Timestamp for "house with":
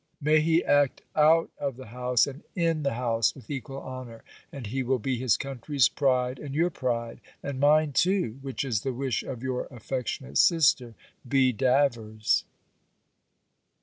2.95-3.51